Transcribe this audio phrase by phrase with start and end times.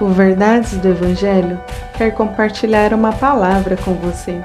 [0.00, 1.60] O Verdades do Evangelho
[1.98, 4.40] quer compartilhar uma palavra com você.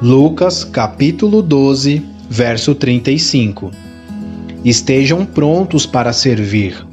[0.00, 3.70] Lucas capítulo 12, verso 35
[4.64, 6.86] Estejam prontos para servir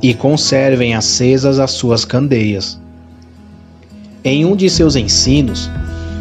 [0.00, 2.80] e conservem acesas as suas candeias.
[4.22, 5.68] Em um de seus ensinos,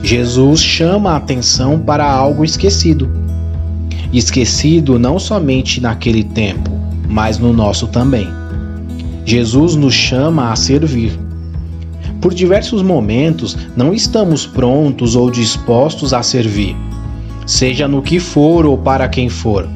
[0.02, 3.08] Jesus chama a atenção para algo esquecido.
[4.14, 6.70] Esquecido não somente naquele tempo,
[7.10, 8.28] mas no nosso também.
[9.26, 11.18] Jesus nos chama a servir.
[12.22, 16.76] Por diversos momentos, não estamos prontos ou dispostos a servir,
[17.48, 19.68] seja no que for ou para quem for.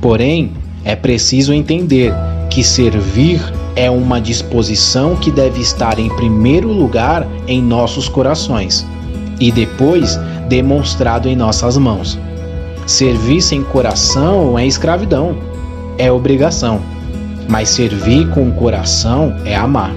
[0.00, 0.52] Porém,
[0.84, 2.12] é preciso entender
[2.50, 3.40] que servir
[3.74, 8.86] é uma disposição que deve estar em primeiro lugar em nossos corações
[9.40, 10.16] e depois
[10.48, 12.18] demonstrado em nossas mãos.
[12.86, 15.36] Servir sem coração é escravidão,
[15.96, 16.82] é obrigação,
[17.48, 19.94] mas servir com o coração é amar.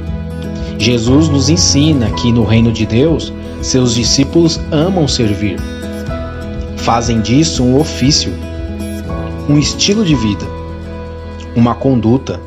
[0.77, 5.57] Jesus nos ensina que no reino de Deus, seus discípulos amam servir.
[6.77, 8.31] Fazem disso um ofício,
[9.49, 10.45] um estilo de vida,
[11.55, 12.39] uma conduta,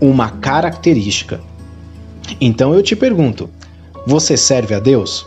[0.00, 1.40] uma característica.
[2.40, 3.48] Então eu te pergunto:
[4.06, 5.26] você serve a Deus?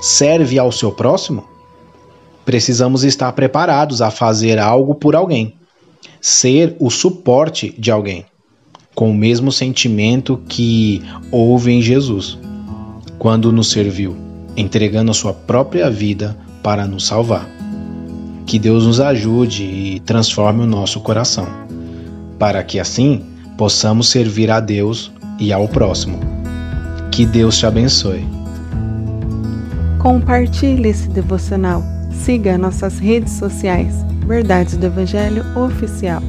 [0.00, 1.44] serve ao seu próximo?
[2.48, 5.52] Precisamos estar preparados a fazer algo por alguém,
[6.18, 8.24] ser o suporte de alguém,
[8.94, 12.38] com o mesmo sentimento que houve em Jesus,
[13.18, 14.16] quando nos serviu,
[14.56, 17.46] entregando a sua própria vida para nos salvar.
[18.46, 21.46] Que Deus nos ajude e transforme o nosso coração,
[22.38, 23.26] para que assim
[23.58, 26.18] possamos servir a Deus e ao próximo.
[27.12, 28.26] Que Deus te abençoe.
[29.98, 31.97] Compartilhe esse devocional.
[32.10, 33.94] Siga nossas redes sociais.
[34.26, 36.22] Verdades do Evangelho Oficial.